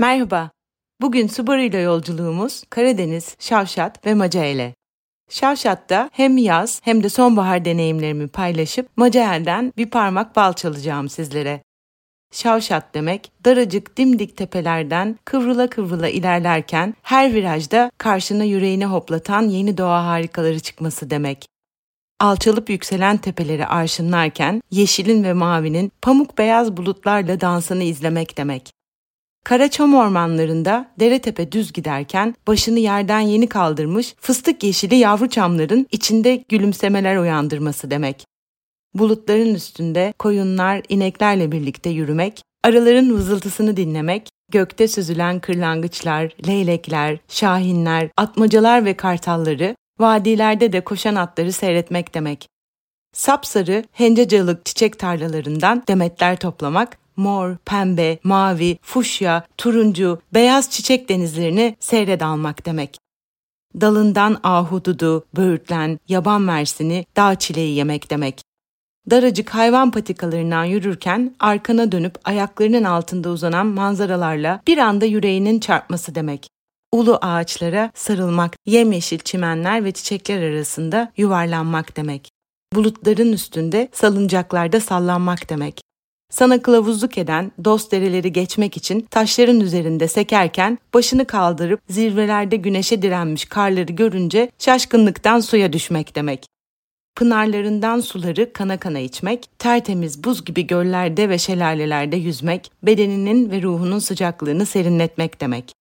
Merhaba. 0.00 0.50
Bugün 1.00 1.26
Subaru 1.26 1.60
ile 1.60 1.78
yolculuğumuz 1.78 2.62
Karadeniz, 2.70 3.36
Şavşat 3.38 4.06
ve 4.06 4.14
Maca 4.14 4.44
ile. 4.44 4.74
Şavşat'ta 5.30 6.10
hem 6.12 6.38
yaz 6.38 6.80
hem 6.84 7.02
de 7.02 7.08
sonbahar 7.08 7.64
deneyimlerimi 7.64 8.28
paylaşıp 8.28 8.88
Macael'den 8.96 9.72
bir 9.76 9.90
parmak 9.90 10.36
bal 10.36 10.52
çalacağım 10.52 11.08
sizlere. 11.08 11.62
Şavşat 12.32 12.94
demek, 12.94 13.32
daracık 13.44 13.96
dimdik 13.96 14.36
tepelerden 14.36 15.18
kıvrıla 15.24 15.70
kıvrıla 15.70 16.08
ilerlerken 16.08 16.94
her 17.02 17.34
virajda 17.34 17.90
karşına 17.98 18.44
yüreğine 18.44 18.86
hoplatan 18.86 19.42
yeni 19.42 19.78
doğa 19.78 20.06
harikaları 20.06 20.60
çıkması 20.60 21.10
demek. 21.10 21.46
Alçalıp 22.20 22.70
yükselen 22.70 23.16
tepeleri 23.16 23.66
arşınlarken 23.66 24.62
yeşilin 24.70 25.24
ve 25.24 25.32
mavinin 25.32 25.92
pamuk 26.02 26.38
beyaz 26.38 26.76
bulutlarla 26.76 27.40
dansını 27.40 27.82
izlemek 27.82 28.36
demek. 28.36 28.79
Karaçam 29.44 29.94
ormanlarında 29.94 30.90
dere 31.00 31.18
tepe 31.18 31.52
düz 31.52 31.72
giderken 31.72 32.34
başını 32.46 32.78
yerden 32.78 33.20
yeni 33.20 33.48
kaldırmış 33.48 34.14
fıstık 34.20 34.62
yeşili 34.62 34.94
yavru 34.94 35.28
çamların 35.28 35.86
içinde 35.90 36.44
gülümsemeler 36.48 37.16
uyandırması 37.16 37.90
demek. 37.90 38.24
Bulutların 38.94 39.54
üstünde 39.54 40.12
koyunlar, 40.18 40.82
ineklerle 40.88 41.52
birlikte 41.52 41.90
yürümek, 41.90 42.42
arıların 42.64 43.14
vızıltısını 43.14 43.76
dinlemek, 43.76 44.28
gökte 44.50 44.88
süzülen 44.88 45.40
kırlangıçlar, 45.40 46.32
leylekler, 46.46 47.18
şahinler, 47.28 48.08
atmacalar 48.16 48.84
ve 48.84 48.94
kartalları, 48.94 49.76
vadilerde 49.98 50.72
de 50.72 50.80
koşan 50.80 51.14
atları 51.14 51.52
seyretmek 51.52 52.14
demek. 52.14 52.48
Sapsarı 53.12 53.84
hencecalık 53.92 54.66
çiçek 54.66 54.98
tarlalarından 54.98 55.82
demetler 55.88 56.36
toplamak, 56.36 56.98
mor, 57.20 57.56
pembe, 57.64 58.18
mavi, 58.24 58.78
fuşya, 58.82 59.46
turuncu, 59.58 60.20
beyaz 60.34 60.70
çiçek 60.70 61.08
denizlerini 61.08 61.76
seyred 61.80 62.20
almak 62.20 62.66
demek. 62.66 62.98
Dalından 63.80 64.40
ahududu, 64.42 65.26
böğürtlen, 65.36 66.00
yaban 66.08 66.42
mersini, 66.42 67.06
dağ 67.16 67.34
çileği 67.34 67.76
yemek 67.76 68.10
demek. 68.10 68.42
Daracık 69.10 69.50
hayvan 69.50 69.90
patikalarından 69.90 70.64
yürürken 70.64 71.34
arkana 71.40 71.92
dönüp 71.92 72.14
ayaklarının 72.24 72.84
altında 72.84 73.30
uzanan 73.30 73.66
manzaralarla 73.66 74.60
bir 74.66 74.78
anda 74.78 75.04
yüreğinin 75.04 75.60
çarpması 75.60 76.14
demek. 76.14 76.48
Ulu 76.92 77.18
ağaçlara 77.22 77.90
sarılmak, 77.94 78.56
yemyeşil 78.66 79.18
çimenler 79.18 79.84
ve 79.84 79.92
çiçekler 79.92 80.42
arasında 80.42 81.12
yuvarlanmak 81.16 81.96
demek. 81.96 82.30
Bulutların 82.74 83.32
üstünde 83.32 83.88
salıncaklarda 83.92 84.80
sallanmak 84.80 85.50
demek. 85.50 85.89
Sana 86.30 86.62
kılavuzluk 86.62 87.18
eden 87.18 87.52
dost 87.64 87.92
dereleri 87.92 88.32
geçmek 88.32 88.76
için 88.76 89.00
taşların 89.00 89.60
üzerinde 89.60 90.08
sekerken 90.08 90.78
başını 90.94 91.24
kaldırıp 91.24 91.80
zirvelerde 91.88 92.56
güneşe 92.56 93.02
direnmiş 93.02 93.44
karları 93.44 93.92
görünce 93.92 94.50
şaşkınlıktan 94.58 95.40
suya 95.40 95.72
düşmek 95.72 96.16
demek. 96.16 96.46
Pınarlarından 97.16 98.00
suları 98.00 98.52
kana 98.52 98.76
kana 98.76 98.98
içmek, 98.98 99.50
tertemiz 99.58 100.24
buz 100.24 100.44
gibi 100.44 100.66
göllerde 100.66 101.28
ve 101.28 101.38
şelalelerde 101.38 102.16
yüzmek, 102.16 102.70
bedeninin 102.82 103.50
ve 103.50 103.62
ruhunun 103.62 103.98
sıcaklığını 103.98 104.66
serinletmek 104.66 105.40
demek. 105.40 105.72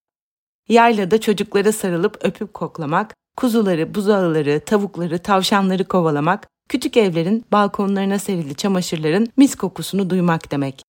Yaylada 0.70 1.22
çocuklara 1.22 1.72
sarılıp 1.72 2.18
öpüp 2.22 2.54
koklamak, 2.54 3.16
kuzuları, 3.38 3.96
buzağıları, 3.96 4.60
tavukları, 4.66 5.20
tavşanları 5.20 5.84
kovalamak, 5.84 6.48
küçük 6.70 6.98
evlerin 6.98 7.46
balkonlarına 7.52 8.20
serili 8.20 8.56
çamaşırların 8.56 9.28
mis 9.38 9.56
kokusunu 9.56 10.10
duymak 10.10 10.52
demek. 10.52 10.84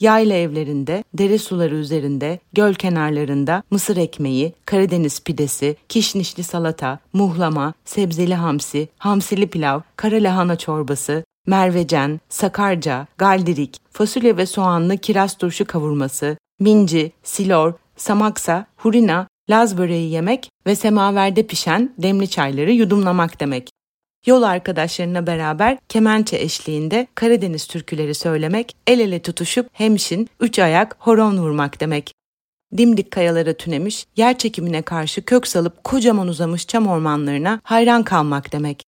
Yayla 0.00 0.36
evlerinde, 0.36 1.04
dere 1.14 1.38
suları 1.38 1.74
üzerinde, 1.74 2.38
göl 2.52 2.74
kenarlarında 2.74 3.62
mısır 3.70 3.96
ekmeği, 3.96 4.54
Karadeniz 4.66 5.24
pidesi, 5.24 5.76
kişnişli 5.88 6.42
salata, 6.42 6.98
muhlama, 7.12 7.74
sebzeli 7.84 8.34
hamsi, 8.34 8.88
hamsili 8.98 9.46
pilav, 9.46 9.80
kara 9.96 10.16
lahana 10.16 10.56
çorbası, 10.56 11.24
mervecen, 11.46 12.20
sakarca, 12.28 13.06
galdirik, 13.18 13.76
fasulye 13.90 14.36
ve 14.36 14.46
soğanlı 14.46 14.98
kiraz 14.98 15.38
turşu 15.38 15.64
kavurması, 15.64 16.36
minci, 16.60 17.12
silor, 17.22 17.72
samaksa, 17.96 18.66
hurina, 18.76 19.26
laz 19.50 19.78
böreği 19.78 20.10
yemek 20.10 20.50
ve 20.66 20.74
semaverde 20.76 21.46
pişen 21.46 21.94
demli 21.98 22.28
çayları 22.30 22.72
yudumlamak 22.72 23.40
demek. 23.40 23.70
Yol 24.26 24.42
arkadaşlarına 24.42 25.26
beraber 25.26 25.78
kemençe 25.88 26.36
eşliğinde 26.36 27.06
Karadeniz 27.14 27.66
türküleri 27.66 28.14
söylemek, 28.14 28.76
el 28.86 29.00
ele 29.00 29.22
tutuşup 29.22 29.68
hemşin, 29.72 30.28
üç 30.40 30.58
ayak, 30.58 30.96
horon 30.98 31.38
vurmak 31.38 31.80
demek. 31.80 32.14
Dimdik 32.76 33.10
kayalara 33.10 33.52
tünemiş, 33.52 34.06
yer 34.16 34.38
çekimine 34.38 34.82
karşı 34.82 35.24
kök 35.24 35.46
salıp 35.46 35.84
kocaman 35.84 36.28
uzamış 36.28 36.66
çam 36.66 36.86
ormanlarına 36.86 37.60
hayran 37.64 38.02
kalmak 38.02 38.52
demek. 38.52 38.82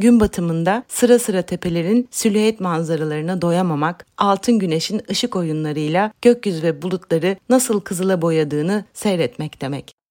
Gün 0.00 0.20
batımında 0.20 0.84
sıra 0.88 1.18
sıra 1.18 1.42
tepelerin 1.42 2.08
silüet 2.10 2.60
manzaralarına 2.60 3.42
doyamamak, 3.42 4.06
altın 4.18 4.58
güneşin 4.58 5.02
ışık 5.10 5.36
oyunlarıyla 5.36 6.12
gökyüzü 6.22 6.62
ve 6.62 6.82
bulutları 6.82 7.36
nasıl 7.48 7.80
kızıla 7.80 8.22
boyadığını 8.22 8.84
seyretmek 8.92 9.60
demek. 9.60 10.03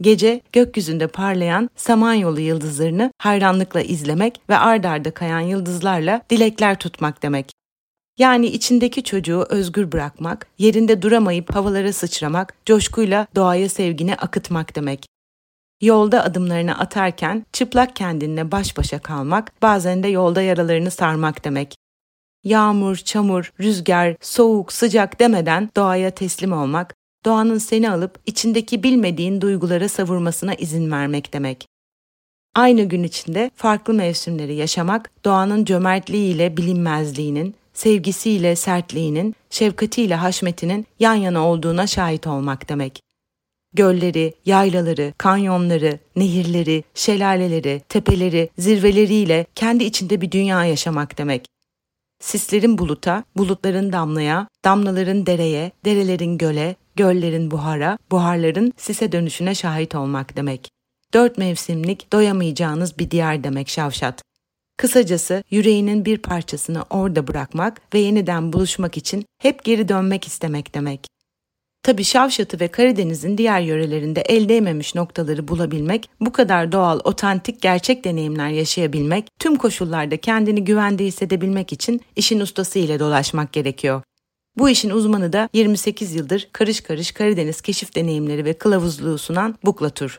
Gece 0.00 0.40
gökyüzünde 0.52 1.06
parlayan 1.06 1.70
samanyolu 1.76 2.40
yıldızlarını 2.40 3.12
hayranlıkla 3.18 3.80
izlemek 3.80 4.40
ve 4.48 4.56
ard 4.56 4.84
arda 4.84 5.10
kayan 5.10 5.40
yıldızlarla 5.40 6.22
dilekler 6.30 6.78
tutmak 6.78 7.22
demek. 7.22 7.52
Yani 8.18 8.46
içindeki 8.46 9.02
çocuğu 9.02 9.46
özgür 9.48 9.92
bırakmak, 9.92 10.46
yerinde 10.58 11.02
duramayıp 11.02 11.54
havalara 11.54 11.92
sıçramak, 11.92 12.54
coşkuyla 12.66 13.26
doğaya 13.34 13.68
sevgini 13.68 14.14
akıtmak 14.14 14.76
demek. 14.76 15.06
Yolda 15.80 16.24
adımlarını 16.24 16.78
atarken 16.78 17.46
çıplak 17.52 17.96
kendinle 17.96 18.52
baş 18.52 18.76
başa 18.76 18.98
kalmak, 18.98 19.62
bazen 19.62 20.02
de 20.02 20.08
yolda 20.08 20.42
yaralarını 20.42 20.90
sarmak 20.90 21.44
demek. 21.44 21.76
Yağmur, 22.44 22.96
çamur, 22.96 23.52
rüzgar, 23.60 24.16
soğuk, 24.20 24.72
sıcak 24.72 25.20
demeden 25.20 25.70
doğaya 25.76 26.10
teslim 26.10 26.52
olmak, 26.52 26.94
doğanın 27.24 27.58
seni 27.58 27.90
alıp 27.90 28.18
içindeki 28.26 28.82
bilmediğin 28.82 29.40
duygulara 29.40 29.88
savurmasına 29.88 30.54
izin 30.54 30.90
vermek 30.90 31.32
demek. 31.32 31.66
Aynı 32.54 32.82
gün 32.82 33.02
içinde 33.02 33.50
farklı 33.54 33.94
mevsimleri 33.94 34.54
yaşamak, 34.54 35.10
doğanın 35.24 35.64
cömertliğiyle 35.64 36.56
bilinmezliğinin, 36.56 37.54
sevgisiyle 37.72 38.56
sertliğinin, 38.56 39.34
şefkatiyle 39.50 40.14
haşmetinin 40.14 40.86
yan 41.00 41.14
yana 41.14 41.48
olduğuna 41.48 41.86
şahit 41.86 42.26
olmak 42.26 42.68
demek. 42.68 43.00
Gölleri, 43.72 44.34
yaylaları, 44.46 45.12
kanyonları, 45.18 45.98
nehirleri, 46.16 46.84
şelaleleri, 46.94 47.82
tepeleri, 47.88 48.50
zirveleriyle 48.58 49.46
kendi 49.54 49.84
içinde 49.84 50.20
bir 50.20 50.30
dünya 50.32 50.64
yaşamak 50.64 51.18
demek. 51.18 51.46
Sislerin 52.20 52.78
buluta, 52.78 53.24
bulutların 53.36 53.92
damlaya, 53.92 54.48
damlaların 54.64 55.26
dereye, 55.26 55.72
derelerin 55.84 56.38
göle, 56.38 56.76
göllerin 56.96 57.50
buhara, 57.50 57.98
buharların 58.10 58.72
sise 58.76 59.12
dönüşüne 59.12 59.54
şahit 59.54 59.94
olmak 59.94 60.36
demek. 60.36 60.68
Dört 61.14 61.38
mevsimlik 61.38 62.12
doyamayacağınız 62.12 62.98
bir 62.98 63.10
diyar 63.10 63.44
demek 63.44 63.68
Şavşat. 63.68 64.22
Kısacası 64.76 65.42
yüreğinin 65.50 66.04
bir 66.04 66.18
parçasını 66.18 66.82
orada 66.90 67.26
bırakmak 67.26 67.94
ve 67.94 67.98
yeniden 67.98 68.52
buluşmak 68.52 68.96
için 68.96 69.24
hep 69.42 69.64
geri 69.64 69.88
dönmek 69.88 70.26
istemek 70.26 70.74
demek. 70.74 71.06
Tabi 71.82 72.04
Şavşat'ı 72.04 72.60
ve 72.60 72.68
Karadeniz'in 72.68 73.38
diğer 73.38 73.60
yörelerinde 73.60 74.20
el 74.20 74.48
değmemiş 74.48 74.94
noktaları 74.94 75.48
bulabilmek, 75.48 76.10
bu 76.20 76.32
kadar 76.32 76.72
doğal, 76.72 77.00
otantik, 77.04 77.62
gerçek 77.62 78.04
deneyimler 78.04 78.48
yaşayabilmek, 78.48 79.26
tüm 79.38 79.56
koşullarda 79.56 80.16
kendini 80.16 80.64
güvende 80.64 81.04
hissedebilmek 81.04 81.72
için 81.72 82.00
işin 82.16 82.40
ustası 82.40 82.78
ile 82.78 82.98
dolaşmak 82.98 83.52
gerekiyor. 83.52 84.02
Bu 84.58 84.68
işin 84.68 84.90
uzmanı 84.90 85.32
da 85.32 85.48
28 85.52 86.14
yıldır 86.14 86.48
karış 86.52 86.80
karış 86.80 87.12
Karadeniz 87.12 87.60
keşif 87.60 87.94
deneyimleri 87.94 88.44
ve 88.44 88.52
kılavuzluğu 88.52 89.18
sunan 89.18 89.54
Buklatur. 89.64 90.18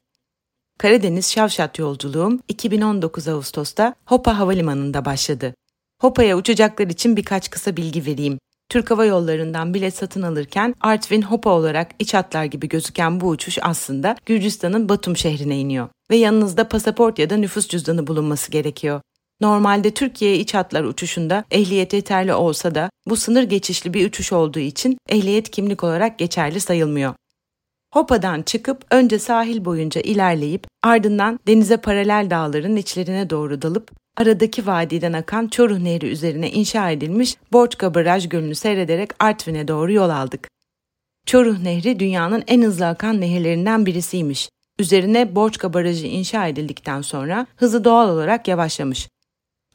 Karadeniz 0.80 1.32
Şavşat 1.32 1.80
yolculuğum 1.80 2.40
2019 2.48 3.28
Ağustos'ta 3.28 3.96
Hopa 4.06 4.40
Havalimanı'nda 4.40 5.06
başladı. 5.06 5.54
Hopa'ya 6.02 6.38
uçacaklar 6.38 6.88
için 6.88 7.18
birkaç 7.18 7.50
kısa 7.50 7.78
bilgi 7.78 8.06
vereyim. 8.06 8.40
Türk 8.70 8.92
Hava 8.92 9.06
Yolları'ndan 9.06 9.74
bilet 9.74 9.96
satın 9.96 10.22
alırken 10.22 10.76
Artvin 10.82 11.22
Hopa 11.22 11.50
olarak 11.50 11.92
iç 12.00 12.14
hatlar 12.14 12.46
gibi 12.46 12.70
gözüken 12.70 13.22
bu 13.22 13.28
uçuş 13.28 13.58
aslında 13.62 14.16
Gürcistan'ın 14.26 14.90
Batum 14.90 15.18
şehrine 15.18 15.60
iniyor 15.60 15.90
ve 16.12 16.16
yanınızda 16.16 16.70
pasaport 16.70 17.20
ya 17.20 17.30
da 17.30 17.38
nüfus 17.38 17.68
cüzdanı 17.68 18.08
bulunması 18.08 18.52
gerekiyor. 18.52 19.02
Normalde 19.42 19.92
Türkiye 19.92 20.38
iç 20.40 20.54
hatlar 20.54 20.84
uçuşunda 20.84 21.44
ehliyet 21.52 21.94
yeterli 21.94 22.34
olsa 22.34 22.76
da 22.76 22.90
bu 23.10 23.16
sınır 23.16 23.44
geçişli 23.44 23.94
bir 23.94 24.08
uçuş 24.08 24.34
olduğu 24.34 24.60
için 24.60 24.98
ehliyet 25.10 25.52
kimlik 25.52 25.84
olarak 25.84 26.20
geçerli 26.20 26.60
sayılmıyor. 26.60 27.14
Hopa'dan 27.94 28.42
çıkıp 28.42 28.86
önce 28.92 29.20
sahil 29.20 29.66
boyunca 29.66 30.02
ilerleyip 30.02 30.68
ardından 30.84 31.40
denize 31.48 31.78
paralel 31.78 32.28
dağların 32.30 32.76
içlerine 32.76 33.30
doğru 33.30 33.62
dalıp 33.62 33.92
aradaki 34.18 34.68
vadiden 34.68 35.14
akan 35.14 35.48
Çoruh 35.48 35.80
Nehri 35.80 36.08
üzerine 36.08 36.52
inşa 36.52 36.92
edilmiş 36.92 37.36
Borçka 37.52 37.94
Baraj 37.94 38.30
Gölü'nü 38.30 38.56
seyrederek 38.56 39.10
Artvin'e 39.20 39.68
doğru 39.68 39.92
yol 39.92 40.10
aldık. 40.10 40.48
Çoruh 41.26 41.60
Nehri 41.60 42.00
dünyanın 42.00 42.44
en 42.48 42.62
hızlı 42.62 42.88
akan 42.88 43.22
nehirlerinden 43.22 43.86
birisiymiş. 43.86 44.50
Üzerine 44.80 45.36
Borçka 45.36 45.74
Barajı 45.74 46.08
inşa 46.08 46.48
edildikten 46.48 47.02
sonra 47.02 47.48
hızı 47.56 47.84
doğal 47.84 48.10
olarak 48.10 48.48
yavaşlamış. 48.48 49.08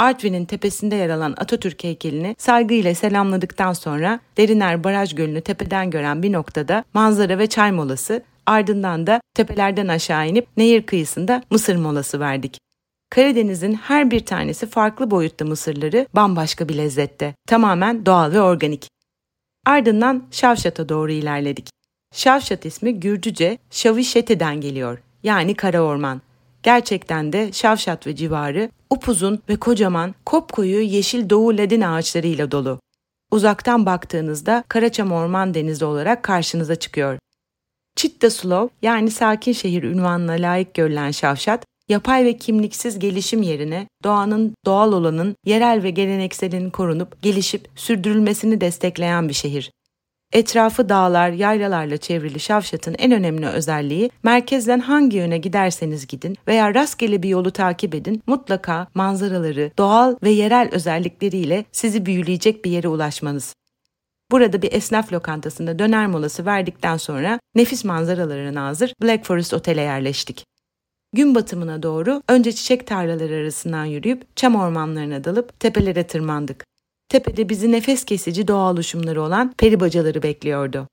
Artvin'in 0.01 0.45
tepesinde 0.45 0.97
yer 0.97 1.11
alan 1.11 1.35
Atatürk 1.37 1.85
heykelini 1.85 2.37
saygıyla 2.39 2.95
selamladıktan 2.95 3.73
sonra 3.73 4.21
Deriner 4.37 4.85
Baraj 4.85 5.15
Gölü'nü 5.15 5.41
tepeden 5.41 5.91
gören 5.91 6.23
bir 6.23 6.33
noktada 6.33 6.85
manzara 6.95 7.39
ve 7.39 7.47
çay 7.47 7.73
molası, 7.73 8.23
ardından 8.47 9.07
da 9.07 9.21
tepelerden 9.35 9.89
aşağı 9.89 10.29
inip 10.29 10.47
nehir 10.57 10.83
kıyısında 10.83 11.43
mısır 11.51 11.77
molası 11.77 12.21
verdik. 12.21 12.59
Karadeniz'in 13.11 13.75
her 13.75 14.11
bir 14.11 14.27
tanesi 14.27 14.67
farklı 14.67 15.11
boyutta 15.11 15.45
mısırları 15.45 16.07
bambaşka 16.15 16.69
bir 16.69 16.79
lezzette, 16.79 17.35
tamamen 17.47 18.07
doğal 18.07 18.33
ve 18.33 18.41
organik. 18.41 18.89
Ardından 19.67 20.23
Şavşat'a 20.31 20.89
doğru 20.89 21.13
ilerledik. 21.13 21.71
Şavşat 22.15 22.67
ismi 22.67 23.01
Gürcüce 23.01 23.59
Şavişeti'den 23.71 24.61
geliyor, 24.61 24.99
yani 25.23 25.55
kara 25.55 25.81
orman. 25.81 26.23
Gerçekten 26.63 27.33
de 27.33 27.53
Şavşat 27.53 28.07
ve 28.07 28.17
civarı 28.17 28.71
upuzun 28.91 29.43
ve 29.49 29.57
kocaman 29.57 30.15
kopkoyu 30.25 30.81
yeşil 30.81 31.31
doğu 31.31 31.57
ledin 31.57 31.81
ağaçlarıyla 31.81 32.51
dolu. 32.51 32.81
Uzaktan 33.31 33.87
baktığınızda 33.87 34.65
Karaçam 34.69 35.13
Orman 35.13 35.55
Denizi 35.55 35.85
olarak 35.85 36.23
karşınıza 36.23 36.77
çıkıyor. 36.77 37.19
Çitta 37.97 38.69
yani 38.83 39.11
sakin 39.11 39.53
şehir 39.53 39.83
ünvanına 39.83 40.33
layık 40.33 40.75
görülen 40.75 41.11
Şavşat, 41.11 41.65
yapay 41.89 42.25
ve 42.25 42.37
kimliksiz 42.37 42.99
gelişim 42.99 43.43
yerine 43.43 43.89
doğanın 44.05 44.55
doğal 44.65 44.93
olanın 44.93 45.37
yerel 45.47 45.83
ve 45.83 45.91
gelenekselinin 45.91 46.71
korunup 46.71 47.23
gelişip 47.23 47.69
sürdürülmesini 47.77 48.61
destekleyen 48.61 49.29
bir 49.29 49.35
şehir. 49.35 49.71
Etrafı 50.33 50.89
dağlar, 50.89 51.31
yaylalarla 51.31 51.97
çevrili 51.97 52.41
Şavşat'ın 52.41 52.95
en 52.99 53.13
önemli 53.13 53.47
özelliği 53.47 54.11
merkezden 54.23 54.81
hangi 54.81 55.17
yöne 55.17 55.39
giderseniz 55.39 56.07
gidin 56.07 56.37
veya 56.49 56.75
rastgele 56.75 57.23
bir 57.23 57.29
yolu 57.29 57.51
takip 57.51 57.95
edin 57.95 58.23
mutlaka 58.27 58.87
manzaraları, 58.95 59.71
doğal 59.79 60.17
ve 60.23 60.31
yerel 60.31 60.69
özellikleriyle 60.73 61.65
sizi 61.73 62.07
büyüleyecek 62.07 62.65
bir 62.65 62.71
yere 62.71 62.89
ulaşmanız. 62.89 63.55
Burada 64.31 64.63
bir 64.63 64.73
esnaf 64.73 65.13
lokantasında 65.13 65.79
döner 65.79 66.07
molası 66.07 66.47
verdikten 66.47 66.97
sonra 66.97 67.41
nefis 67.55 67.85
manzaraları 67.85 68.55
nazır 68.55 68.95
Black 69.03 69.25
Forest 69.25 69.55
Otel'e 69.55 69.83
yerleştik. 69.83 70.45
Gün 71.13 71.35
batımına 71.35 71.83
doğru 71.83 72.23
önce 72.29 72.53
çiçek 72.53 72.87
tarlaları 72.87 73.35
arasından 73.35 73.85
yürüyüp 73.85 74.37
çam 74.37 74.57
ormanlarına 74.57 75.25
dalıp 75.25 75.61
tepelere 75.61 76.07
tırmandık. 76.07 76.65
Tepede 77.11 77.49
bizi 77.49 77.73
nefes 77.73 78.05
kesici 78.05 78.49
doğa 78.49 78.71
oluşumları 78.71 79.23
olan 79.23 79.55
peri 79.59 79.81
bacaları 79.81 80.23
bekliyordu. 80.23 80.89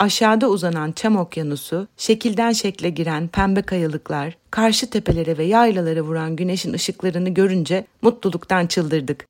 Aşağıda 0.00 0.48
uzanan 0.48 0.92
çam 0.92 1.16
okyanusu, 1.16 1.88
şekilden 1.96 2.52
şekle 2.52 2.90
giren 2.90 3.28
pembe 3.28 3.62
kayalıklar, 3.62 4.36
karşı 4.50 4.90
tepelere 4.90 5.38
ve 5.38 5.44
yaylalara 5.44 6.02
vuran 6.02 6.36
güneşin 6.36 6.72
ışıklarını 6.72 7.28
görünce 7.28 7.86
mutluluktan 8.02 8.66
çıldırdık. 8.66 9.26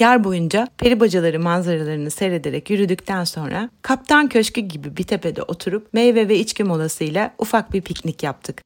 Yer 0.00 0.24
boyunca 0.24 0.68
peri 0.78 1.00
bacaları 1.00 1.40
manzaralarını 1.40 2.10
seyrederek 2.10 2.70
yürüdükten 2.70 3.24
sonra 3.24 3.70
Kaptan 3.82 4.28
Köşkü 4.28 4.60
gibi 4.60 4.96
bir 4.96 5.04
tepede 5.04 5.42
oturup 5.42 5.92
meyve 5.92 6.28
ve 6.28 6.38
içki 6.38 6.64
molasıyla 6.64 7.34
ufak 7.38 7.72
bir 7.72 7.82
piknik 7.82 8.22
yaptık. 8.22 8.62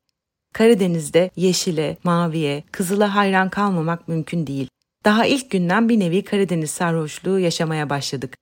Karadeniz'de 0.54 1.30
yeşile, 1.36 1.96
maviye, 2.04 2.64
kızıla 2.72 3.14
hayran 3.14 3.50
kalmamak 3.50 4.08
mümkün 4.08 4.46
değil. 4.46 4.68
Daha 5.04 5.26
ilk 5.26 5.50
günden 5.50 5.88
bir 5.88 6.00
nevi 6.00 6.24
Karadeniz 6.24 6.70
sarhoşluğu 6.70 7.38
yaşamaya 7.38 7.90
başladık. 7.90 8.36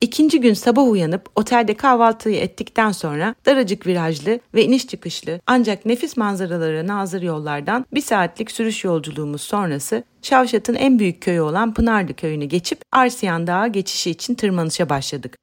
İkinci 0.00 0.40
gün 0.40 0.54
sabah 0.54 0.88
uyanıp 0.88 1.30
otelde 1.36 1.74
kahvaltıyı 1.74 2.36
ettikten 2.36 2.92
sonra 2.92 3.34
daracık 3.46 3.86
virajlı 3.86 4.40
ve 4.54 4.64
iniş 4.64 4.86
çıkışlı 4.86 5.40
ancak 5.46 5.86
nefis 5.86 6.16
manzaralara 6.16 6.86
nazır 6.86 7.22
yollardan 7.22 7.86
bir 7.94 8.00
saatlik 8.00 8.50
sürüş 8.50 8.84
yolculuğumuz 8.84 9.40
sonrası 9.40 10.04
Şavşat'ın 10.22 10.74
en 10.74 10.98
büyük 10.98 11.20
köyü 11.20 11.40
olan 11.40 11.74
Pınarlı 11.74 12.14
köyünü 12.14 12.44
geçip 12.44 12.82
Arsiyan 12.92 13.46
Dağı 13.46 13.68
geçişi 13.68 14.10
için 14.10 14.34
tırmanışa 14.34 14.88
başladık. 14.88 15.36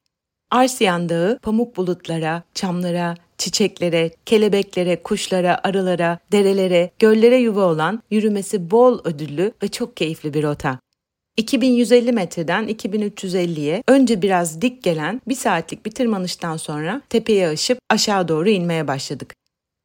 Arsiyan 0.52 1.10
Dağı 1.10 1.40
pamuk 1.42 1.78
bulutlara, 1.78 2.44
çamlara, 2.54 3.16
çiçeklere, 3.38 4.12
kelebeklere, 4.26 5.04
kuşlara, 5.04 5.60
arılara, 5.64 6.20
derelere, 6.32 6.92
göllere 7.00 7.38
yuva 7.38 7.66
olan 7.66 8.04
yürümesi 8.12 8.72
bol 8.72 9.00
ödüllü 9.04 9.54
ve 9.64 9.68
çok 9.68 9.98
keyifli 9.98 10.34
bir 10.34 10.44
rota. 10.44 10.80
2150 11.38 12.12
metreden 12.12 12.70
2350'ye 12.70 13.84
önce 13.88 14.22
biraz 14.22 14.62
dik 14.62 14.84
gelen 14.84 15.22
bir 15.28 15.36
saatlik 15.36 15.86
bir 15.86 15.92
tırmanıştan 15.92 16.58
sonra 16.58 17.02
tepeye 17.10 17.48
aşıp 17.48 17.80
aşağı 17.90 18.28
doğru 18.28 18.50
inmeye 18.50 18.88
başladık. 18.88 19.34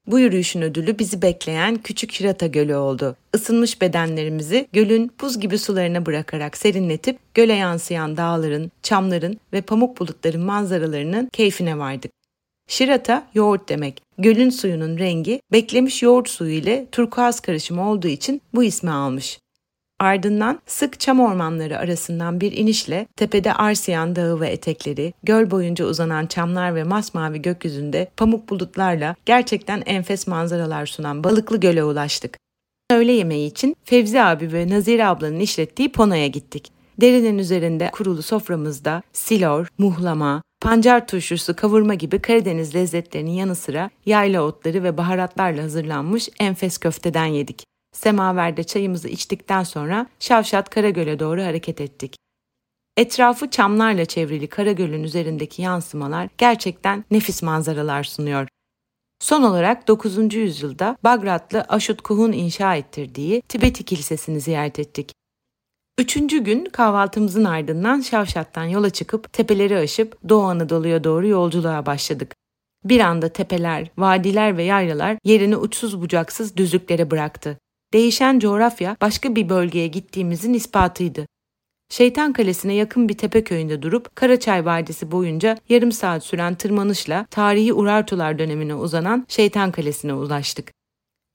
Bu 0.07 0.19
yürüyüşün 0.19 0.63
ödülü 0.63 0.99
bizi 0.99 1.23
bekleyen 1.23 1.77
küçük 1.77 2.13
Hirata 2.13 2.47
Gölü 2.47 2.75
oldu. 2.75 3.17
Isınmış 3.35 3.81
bedenlerimizi 3.81 4.69
gölün 4.73 5.11
buz 5.21 5.41
gibi 5.41 5.59
sularına 5.59 6.07
bırakarak 6.07 6.57
serinletip 6.57 7.35
göle 7.35 7.53
yansıyan 7.53 8.17
dağların, 8.17 8.73
çamların 8.83 9.41
ve 9.53 9.61
pamuk 9.61 10.01
bulutların 10.01 10.41
manzaralarının 10.41 11.29
keyfine 11.33 11.79
vardık. 11.79 12.20
Şirata 12.71 13.27
yoğurt 13.35 13.69
demek. 13.69 14.03
Gölün 14.19 14.51
suyunun 14.51 14.99
rengi 14.99 15.41
beklemiş 15.53 16.03
yoğurt 16.03 16.29
suyu 16.29 16.53
ile 16.53 16.87
turkuaz 16.93 17.41
karışımı 17.41 17.91
olduğu 17.91 18.09
için 18.09 18.43
bu 18.55 18.65
ismi 18.65 18.91
almış. 18.91 19.39
Ardından 19.99 20.61
sık 20.67 21.01
çam 21.01 21.21
ormanları 21.21 21.79
arasından 21.79 22.41
bir 22.41 22.53
inişle 22.53 23.07
tepede 23.17 23.53
Arsiyan 23.53 24.17
Dağı 24.17 24.41
ve 24.41 24.49
etekleri, 24.49 25.13
göl 25.23 25.51
boyunca 25.51 25.85
uzanan 25.85 26.27
çamlar 26.27 26.75
ve 26.75 26.85
masmavi 26.85 27.43
gökyüzünde 27.43 28.11
pamuk 28.17 28.49
bulutlarla 28.49 29.15
gerçekten 29.27 29.83
enfes 29.87 30.27
manzaralar 30.27 30.87
sunan 30.87 31.25
Balıklı 31.25 31.61
Göl'e 31.61 31.85
ulaştık. 31.85 32.39
Öğle 32.91 33.13
yemeği 33.13 33.51
için 33.51 33.77
Fevzi 33.85 34.23
abi 34.23 34.53
ve 34.53 34.69
Nazire 34.69 35.07
ablanın 35.07 35.41
işlettiği 35.41 35.93
Pono'ya 35.93 36.27
gittik. 36.27 36.73
Derinin 37.01 37.39
üzerinde 37.39 37.91
kurulu 37.93 38.23
soframızda 38.23 39.03
silor, 39.13 39.69
muhlama, 39.79 40.43
pancar 40.61 41.07
turşusu, 41.07 41.57
kavurma 41.57 41.95
gibi 41.95 42.23
Karadeniz 42.23 42.75
lezzetlerinin 42.75 43.31
yanı 43.31 43.55
sıra 43.55 43.91
yayla 44.07 44.43
otları 44.43 44.83
ve 44.83 44.97
baharatlarla 44.97 45.63
hazırlanmış 45.63 46.29
enfes 46.41 46.79
köfteden 46.79 47.27
yedik. 47.27 47.65
Semaverde 47.93 48.65
çayımızı 48.65 49.09
içtikten 49.09 49.63
sonra 49.63 50.07
Şavşat 50.21 50.71
Karagöl'e 50.71 51.19
doğru 51.19 51.43
hareket 51.43 51.81
ettik. 51.81 52.17
Etrafı 52.97 53.51
çamlarla 53.51 54.05
çevrili 54.05 54.47
Karagöl'ün 54.47 55.03
üzerindeki 55.03 55.63
yansımalar 55.63 56.29
gerçekten 56.39 57.05
nefis 57.11 57.43
manzaralar 57.43 58.05
sunuyor. 58.05 58.49
Son 59.21 59.43
olarak 59.43 59.89
9. 59.89 60.35
yüzyılda 60.35 60.97
Bagratlı 61.05 61.65
Aşut 61.69 62.03
Kuh'un 62.03 62.33
inşa 62.33 62.77
ettirdiği 62.77 63.43
Tibeti 63.49 63.85
Kilisesi'ni 63.85 64.41
ziyaret 64.41 64.79
ettik. 64.79 65.13
Üçüncü 66.01 66.45
gün 66.45 66.65
kahvaltımızın 66.65 67.45
ardından 67.45 68.01
Şavşat'tan 68.01 68.65
yola 68.65 68.91
çıkıp 68.91 69.33
tepeleri 69.33 69.77
aşıp 69.77 70.29
Doğu 70.29 70.43
Anadolu'ya 70.43 71.05
doğru 71.05 71.27
yolculuğa 71.27 71.87
başladık. 71.87 72.35
Bir 72.85 73.01
anda 73.01 73.29
tepeler, 73.29 73.91
vadiler 73.99 74.57
ve 74.57 74.63
yaylalar 74.63 75.17
yerini 75.25 75.57
uçsuz 75.57 76.01
bucaksız 76.01 76.57
düzlüklere 76.57 77.11
bıraktı. 77.11 77.59
Değişen 77.93 78.39
coğrafya 78.39 78.97
başka 79.01 79.37
bir 79.37 79.49
bölgeye 79.49 79.87
gittiğimizin 79.87 80.55
ispatıydı. 80.55 81.27
Şeytan 81.91 82.33
Kalesi'ne 82.33 82.75
yakın 82.75 83.09
bir 83.09 83.19
tepe 83.19 83.45
köyünde 83.45 83.83
durup 83.83 84.17
Karaçay 84.17 84.65
Vadisi 84.65 85.11
boyunca 85.11 85.57
yarım 85.69 85.93
saat 85.93 86.25
süren 86.25 86.55
tırmanışla 86.55 87.27
tarihi 87.31 87.73
Urartular 87.73 88.39
dönemine 88.39 88.75
uzanan 88.75 89.27
Şeytan 89.29 89.73
Kalesi'ne 89.73 90.15
ulaştık. 90.15 90.73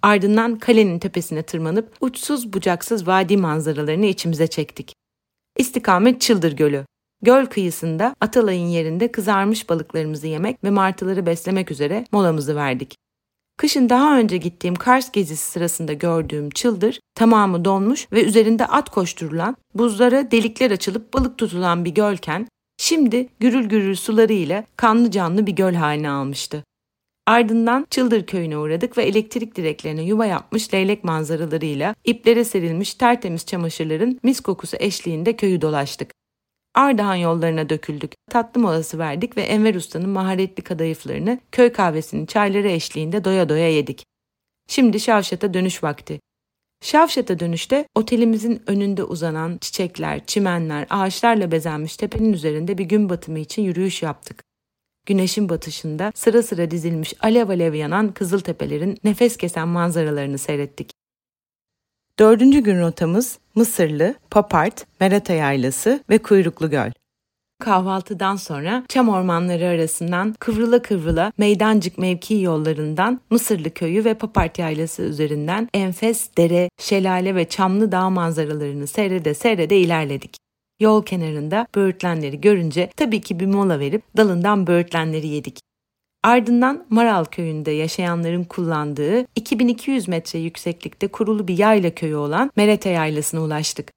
Ardından 0.06 0.60
kalenin 0.60 1.00
tepesine 1.00 1.44
tırmanıp 1.44 1.94
uçsuz 2.02 2.54
bucaksız 2.54 3.08
vadi 3.08 3.38
manzaralarını 3.38 4.06
içimize 4.06 4.48
çektik. 4.48 4.94
İstikamet 5.58 6.22
Çıldır 6.22 6.52
Gölü. 6.52 6.86
Göl 7.22 7.46
kıyısında 7.46 8.16
Atalay'ın 8.22 8.68
yerinde 8.68 9.12
kızarmış 9.12 9.70
balıklarımızı 9.70 10.28
yemek 10.28 10.64
ve 10.64 10.70
martıları 10.70 11.26
beslemek 11.26 11.72
üzere 11.72 12.06
molamızı 12.12 12.56
verdik. 12.56 12.96
Kışın 13.58 13.90
daha 13.90 14.18
önce 14.20 14.38
gittiğim 14.38 14.76
Kars 14.76 15.12
gezisi 15.12 15.52
sırasında 15.52 15.94
gördüğüm 15.94 16.50
çıldır 16.50 17.00
tamamı 17.16 17.66
donmuş 17.66 18.08
ve 18.12 18.24
üzerinde 18.24 18.66
at 18.66 18.90
koşturulan, 18.90 19.58
buzlara 19.76 20.32
delikler 20.32 20.72
açılıp 20.72 21.14
balık 21.14 21.38
tutulan 21.38 21.86
bir 21.86 21.92
gölken, 21.92 22.48
şimdi 22.78 23.30
gürül 23.40 23.66
gürül 23.66 23.96
sularıyla 23.96 24.64
kanlı 24.76 25.12
canlı 25.12 25.48
bir 25.48 25.54
göl 25.54 25.74
haline 25.74 26.10
almıştı. 26.10 26.64
Ardından 27.28 27.88
Çıldır 27.90 28.26
köyüne 28.26 28.58
uğradık 28.58 28.98
ve 28.98 29.04
elektrik 29.04 29.56
direklerine 29.56 30.04
yuva 30.04 30.26
yapmış 30.26 30.74
leylek 30.74 31.04
manzaralarıyla 31.04 31.96
iplere 32.04 32.44
serilmiş 32.44 32.94
tertemiz 32.94 33.46
çamaşırların 33.46 34.20
mis 34.24 34.40
kokusu 34.40 34.78
eşliğinde 34.80 35.36
köyü 35.36 35.62
dolaştık. 35.62 36.12
Ardahan 36.76 37.16
yollarına 37.16 37.70
döküldük. 37.70 38.14
Tatlı 38.30 38.62
molası 38.62 39.00
verdik 39.00 39.38
ve 39.38 39.42
Enver 39.42 39.76
Usta'nın 39.76 40.10
maharetli 40.10 40.64
kadayıflarını 40.64 41.40
köy 41.52 41.72
kahvesinin 41.72 42.26
çayları 42.26 42.68
eşliğinde 42.68 43.24
doya 43.24 43.50
doya 43.50 43.70
yedik. 43.70 44.06
Şimdi 44.68 45.00
Şavşat'a 45.00 45.54
dönüş 45.54 45.84
vakti. 45.84 46.20
Şavşat'a 46.84 47.40
dönüşte 47.40 47.88
otelimizin 47.96 48.62
önünde 48.68 49.04
uzanan 49.04 49.58
çiçekler, 49.58 50.26
çimenler, 50.26 50.88
ağaçlarla 50.90 51.52
bezenmiş 51.52 51.98
tepenin 51.98 52.34
üzerinde 52.34 52.78
bir 52.78 52.86
gün 52.86 53.10
batımı 53.10 53.40
için 53.40 53.62
yürüyüş 53.62 54.04
yaptık. 54.04 54.44
Güneşin 55.06 55.50
batışında 55.50 56.12
sıra 56.16 56.44
sıra 56.44 56.72
dizilmiş 56.72 57.14
alev 57.22 57.50
alev 57.50 57.74
yanan 57.74 58.12
kızıl 58.12 58.40
tepelerin 58.40 58.98
nefes 59.04 59.38
kesen 59.38 59.68
manzaralarını 59.68 60.38
seyrettik. 60.38 60.92
Dördüncü 62.20 62.60
gün 62.60 62.82
rotamız 62.82 63.40
Mısırlı, 63.56 64.16
Papart, 64.32 64.86
Merata 65.00 65.34
Yaylası 65.34 66.04
ve 66.10 66.18
Kuyruklu 66.18 66.70
Göl. 66.70 66.92
Kahvaltıdan 67.60 68.36
sonra 68.36 68.84
çam 68.88 69.10
ormanları 69.10 69.68
arasından 69.68 70.36
kıvrıla 70.40 70.82
kıvrıla 70.82 71.32
Meydancık 71.38 71.98
mevki 71.98 72.36
yollarından 72.36 73.22
Mısırlı 73.30 73.70
köyü 73.70 74.06
ve 74.06 74.14
Papart 74.14 74.60
Yaylası 74.60 75.02
üzerinden 75.02 75.70
enfes 75.74 76.30
dere, 76.38 76.70
şelale 76.80 77.36
ve 77.36 77.50
çamlı 77.50 77.92
dağ 77.92 78.10
manzaralarını 78.10 78.88
seyrede 78.88 79.34
seyrede 79.34 79.78
ilerledik. 79.78 80.45
Yol 80.80 81.06
kenarında 81.06 81.68
böğürtlenleri 81.76 82.42
görünce 82.42 82.90
tabii 82.96 83.22
ki 83.22 83.40
bir 83.40 83.46
mola 83.46 83.80
verip 83.80 84.02
dalından 84.18 84.68
böğürtlenleri 84.68 85.28
yedik. 85.28 85.60
Ardından 86.24 86.86
Maral 86.90 87.26
köyünde 87.26 87.72
yaşayanların 87.72 88.44
kullandığı 88.44 89.26
2200 89.36 90.08
metre 90.08 90.40
yükseklikte 90.40 91.08
kurulu 91.08 91.48
bir 91.48 91.58
yayla 91.58 91.96
köyü 91.96 92.16
olan 92.16 92.52
Merete 92.56 92.90
Yaylası'na 92.90 93.42
ulaştık. 93.42 93.92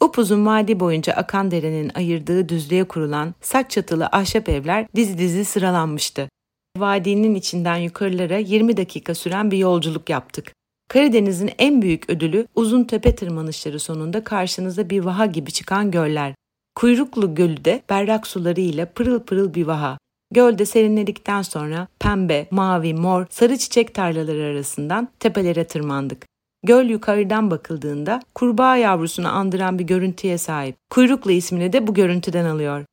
Upuzun 0.00 0.46
vadi 0.46 0.80
boyunca 0.80 1.12
akan 1.12 1.50
derenin 1.50 1.90
ayırdığı 1.94 2.48
düzlüğe 2.48 2.84
kurulan 2.84 3.34
saç 3.40 3.70
çatılı 3.70 4.06
ahşap 4.06 4.48
evler 4.48 4.86
dizi 4.94 5.18
dizi 5.18 5.44
sıralanmıştı. 5.44 6.28
Vadinin 6.76 7.34
içinden 7.34 7.76
yukarılara 7.76 8.38
20 8.38 8.76
dakika 8.76 9.14
süren 9.14 9.50
bir 9.50 9.58
yolculuk 9.58 10.10
yaptık. 10.10 10.57
Karadeniz'in 10.88 11.50
en 11.58 11.82
büyük 11.82 12.10
ödülü 12.10 12.46
uzun 12.54 12.84
tepe 12.84 13.14
tırmanışları 13.14 13.80
sonunda 13.80 14.24
karşınıza 14.24 14.90
bir 14.90 15.00
vaha 15.00 15.26
gibi 15.26 15.52
çıkan 15.52 15.90
göller. 15.90 16.34
Kuyruklu 16.74 17.34
Gölü 17.34 17.64
de 17.64 17.82
berrak 17.90 18.26
suları 18.26 18.60
ile 18.60 18.84
pırıl 18.86 19.20
pırıl 19.20 19.54
bir 19.54 19.66
vaha. 19.66 19.98
Gölde 20.34 20.66
serinledikten 20.66 21.42
sonra 21.42 21.88
pembe, 22.00 22.46
mavi, 22.50 22.94
mor, 22.94 23.26
sarı 23.30 23.58
çiçek 23.58 23.94
tarlaları 23.94 24.42
arasından 24.42 25.08
tepelere 25.20 25.64
tırmandık. 25.64 26.26
Göl 26.66 26.84
yukarıdan 26.84 27.50
bakıldığında 27.50 28.20
kurbağa 28.34 28.76
yavrusunu 28.76 29.28
andıran 29.28 29.78
bir 29.78 29.84
görüntüye 29.84 30.38
sahip. 30.38 30.76
Kuyruklu 30.90 31.30
ismini 31.30 31.72
de 31.72 31.86
bu 31.86 31.94
görüntüden 31.94 32.44
alıyor. 32.44 32.84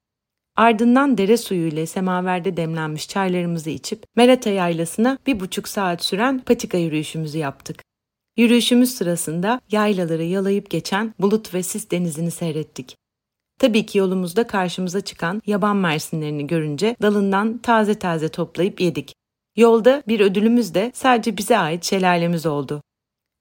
Ardından 0.56 1.18
dere 1.18 1.38
suyu 1.38 1.68
ile 1.68 1.86
semaverde 1.86 2.58
demlenmiş 2.58 3.10
çaylarımızı 3.10 3.70
içip 3.70 4.04
Merata 4.16 4.50
yaylasına 4.50 5.18
bir 5.28 5.40
buçuk 5.40 5.68
saat 5.68 6.04
süren 6.04 6.40
patika 6.40 6.78
yürüyüşümüzü 6.78 7.38
yaptık. 7.38 7.84
Yürüyüşümüz 8.38 8.96
sırasında 8.96 9.62
yaylaları 9.72 10.24
yalayıp 10.24 10.70
geçen 10.70 11.14
bulut 11.20 11.54
ve 11.54 11.64
sis 11.64 11.92
denizini 11.92 12.32
seyrettik. 12.32 12.96
Tabii 13.60 13.86
ki 13.86 13.98
yolumuzda 13.98 14.48
karşımıza 14.48 15.02
çıkan 15.02 15.42
yaban 15.46 15.78
mersinlerini 15.78 16.48
görünce 16.48 16.96
dalından 17.02 17.58
taze 17.58 18.00
taze 18.00 18.30
toplayıp 18.30 18.82
yedik. 18.82 19.14
Yolda 19.56 20.04
bir 20.08 20.20
ödülümüz 20.20 20.74
de 20.74 20.92
sadece 20.94 21.38
bize 21.38 21.58
ait 21.58 21.84
şelalemiz 21.84 22.46
oldu. 22.46 22.82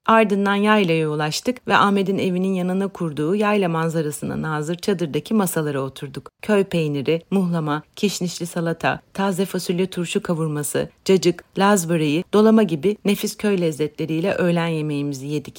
Ardından 0.05 0.55
yaylaya 0.55 1.09
ulaştık 1.09 1.67
ve 1.67 1.75
Ahmet'in 1.77 2.17
evinin 2.17 2.53
yanına 2.53 2.87
kurduğu 2.87 3.35
yayla 3.35 3.69
manzarasına 3.69 4.41
nazır 4.41 4.75
çadırdaki 4.75 5.33
masalara 5.33 5.81
oturduk. 5.81 6.31
Köy 6.41 6.63
peyniri, 6.63 7.21
muhlama, 7.31 7.83
kişnişli 7.95 8.45
salata, 8.45 8.99
taze 9.13 9.45
fasulye 9.45 9.87
turşu 9.87 10.23
kavurması, 10.23 10.89
cacık, 11.05 11.43
laz 11.57 11.89
böreği, 11.89 12.23
dolama 12.33 12.63
gibi 12.63 12.97
nefis 13.05 13.37
köy 13.37 13.61
lezzetleriyle 13.61 14.33
öğlen 14.33 14.67
yemeğimizi 14.67 15.27
yedik. 15.27 15.57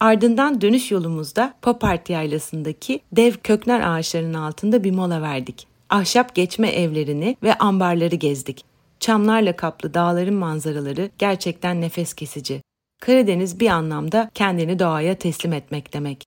Ardından 0.00 0.60
dönüş 0.60 0.90
yolumuzda 0.90 1.54
Popart 1.62 2.10
yaylasındaki 2.10 3.00
dev 3.12 3.32
köknar 3.32 3.80
ağaçlarının 3.80 4.34
altında 4.34 4.84
bir 4.84 4.90
mola 4.90 5.22
verdik. 5.22 5.66
Ahşap 5.90 6.34
geçme 6.34 6.68
evlerini 6.68 7.36
ve 7.42 7.54
ambarları 7.54 8.14
gezdik. 8.14 8.64
Çamlarla 9.00 9.56
kaplı 9.56 9.94
dağların 9.94 10.34
manzaraları 10.34 11.10
gerçekten 11.18 11.80
nefes 11.80 12.14
kesici. 12.14 12.62
Karadeniz 13.00 13.60
bir 13.60 13.68
anlamda 13.68 14.30
kendini 14.34 14.78
doğaya 14.78 15.14
teslim 15.14 15.52
etmek 15.52 15.92
demek. 15.92 16.24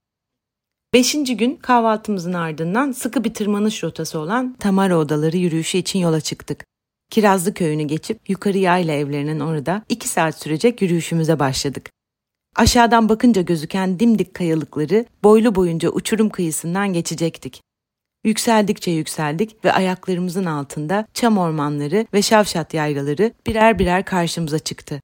Beşinci 0.93 1.37
gün 1.37 1.55
kahvaltımızın 1.55 2.33
ardından 2.33 2.91
sıkı 2.91 3.23
bir 3.23 3.33
tırmanış 3.33 3.83
rotası 3.83 4.19
olan 4.19 4.55
Tamara 4.59 4.97
Odaları 4.97 5.37
yürüyüşü 5.37 5.77
için 5.77 5.99
yola 5.99 6.21
çıktık. 6.21 6.65
Kirazlı 7.09 7.53
köyünü 7.53 7.83
geçip 7.83 8.29
yukarı 8.29 8.57
yayla 8.57 8.93
evlerinin 8.93 9.39
orada 9.39 9.83
iki 9.89 10.07
saat 10.07 10.41
sürecek 10.41 10.81
yürüyüşümüze 10.81 11.39
başladık. 11.39 11.89
Aşağıdan 12.55 13.09
bakınca 13.09 13.41
gözüken 13.41 13.99
dimdik 13.99 14.33
kayalıkları 14.33 15.05
boylu 15.23 15.55
boyunca 15.55 15.89
uçurum 15.89 16.29
kıyısından 16.29 16.93
geçecektik. 16.93 17.61
Yükseldikçe 18.23 18.91
yükseldik 18.91 19.65
ve 19.65 19.71
ayaklarımızın 19.73 20.45
altında 20.45 21.07
çam 21.13 21.37
ormanları 21.37 22.07
ve 22.13 22.21
şavşat 22.21 22.73
yaylaları 22.73 23.33
birer 23.47 23.79
birer 23.79 24.05
karşımıza 24.05 24.59
çıktı. 24.59 25.01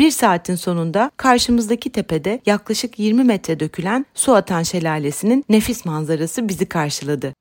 Bir 0.00 0.10
saatin 0.10 0.54
sonunda 0.54 1.10
karşımızdaki 1.16 1.90
tepede 1.90 2.40
yaklaşık 2.46 2.98
20 2.98 3.24
metre 3.24 3.60
dökülen 3.60 4.06
su 4.14 4.34
atan 4.34 4.62
şelalesinin 4.62 5.44
nefis 5.48 5.84
manzarası 5.84 6.48
bizi 6.48 6.66
karşıladı. 6.66 7.34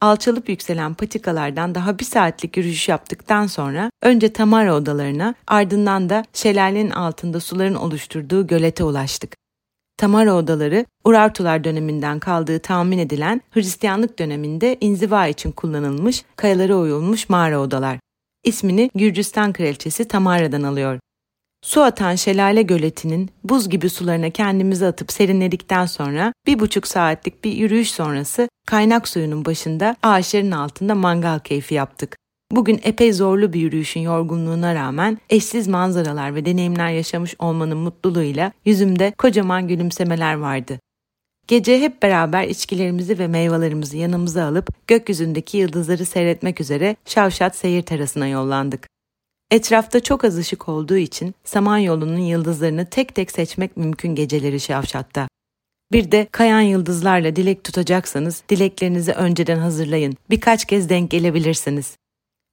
Alçalıp 0.00 0.48
yükselen 0.48 0.94
patikalardan 0.94 1.74
daha 1.74 1.98
bir 1.98 2.04
saatlik 2.04 2.56
yürüyüş 2.56 2.88
yaptıktan 2.88 3.46
sonra 3.46 3.90
önce 4.02 4.32
Tamara 4.32 4.74
odalarına 4.74 5.34
ardından 5.46 6.10
da 6.10 6.24
şelalenin 6.32 6.90
altında 6.90 7.40
suların 7.40 7.74
oluşturduğu 7.74 8.46
gölete 8.46 8.84
ulaştık. 8.84 9.36
Tamara 9.96 10.34
odaları 10.34 10.86
Urartular 11.04 11.64
döneminden 11.64 12.18
kaldığı 12.18 12.58
tahmin 12.58 12.98
edilen 12.98 13.42
Hristiyanlık 13.50 14.18
döneminde 14.18 14.76
inziva 14.80 15.26
için 15.26 15.52
kullanılmış 15.52 16.24
kayalara 16.36 16.74
oyulmuş 16.76 17.28
mağara 17.28 17.60
odalar. 17.60 17.98
İsmini 18.44 18.90
Gürcistan 18.94 19.52
kraliçesi 19.52 20.08
Tamara'dan 20.08 20.62
alıyor. 20.62 20.98
Su 21.64 21.82
atan 21.82 22.14
şelale 22.14 22.62
göletinin 22.62 23.30
buz 23.44 23.68
gibi 23.68 23.90
sularına 23.90 24.30
kendimizi 24.30 24.86
atıp 24.86 25.12
serinledikten 25.12 25.86
sonra 25.86 26.32
bir 26.46 26.58
buçuk 26.58 26.86
saatlik 26.86 27.44
bir 27.44 27.52
yürüyüş 27.52 27.92
sonrası 27.92 28.48
kaynak 28.66 29.08
suyunun 29.08 29.44
başında 29.44 29.96
ağaçların 30.02 30.50
altında 30.50 30.94
mangal 30.94 31.38
keyfi 31.38 31.74
yaptık. 31.74 32.16
Bugün 32.52 32.80
epey 32.82 33.12
zorlu 33.12 33.52
bir 33.52 33.60
yürüyüşün 33.60 34.00
yorgunluğuna 34.00 34.74
rağmen 34.74 35.18
eşsiz 35.30 35.68
manzaralar 35.68 36.34
ve 36.34 36.44
deneyimler 36.44 36.90
yaşamış 36.90 37.34
olmanın 37.38 37.78
mutluluğuyla 37.78 38.52
yüzümde 38.64 39.12
kocaman 39.18 39.68
gülümsemeler 39.68 40.34
vardı. 40.34 40.78
Gece 41.46 41.80
hep 41.80 42.02
beraber 42.02 42.48
içkilerimizi 42.48 43.18
ve 43.18 43.26
meyvelerimizi 43.26 43.98
yanımıza 43.98 44.44
alıp 44.44 44.68
gökyüzündeki 44.86 45.58
yıldızları 45.58 46.04
seyretmek 46.04 46.60
üzere 46.60 46.96
Şavşat 47.04 47.56
seyir 47.56 47.82
terasına 47.82 48.28
yollandık. 48.28 48.93
Etrafta 49.54 50.00
çok 50.00 50.24
az 50.24 50.38
ışık 50.38 50.68
olduğu 50.68 50.96
için 50.96 51.34
Samanyolu'nun 51.44 52.18
yıldızlarını 52.18 52.86
tek 52.86 53.14
tek 53.14 53.30
seçmek 53.30 53.76
mümkün 53.76 54.14
geceleri 54.14 54.60
Şavşat'ta. 54.60 55.28
Bir 55.92 56.12
de 56.12 56.26
kayan 56.32 56.60
yıldızlarla 56.60 57.36
dilek 57.36 57.64
tutacaksanız 57.64 58.42
dileklerinizi 58.48 59.12
önceden 59.12 59.58
hazırlayın. 59.58 60.16
Birkaç 60.30 60.64
kez 60.64 60.88
denk 60.88 61.10
gelebilirsiniz. 61.10 61.96